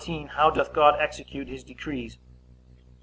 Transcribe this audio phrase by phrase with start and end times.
[0.29, 2.17] How doth God execute his decrees?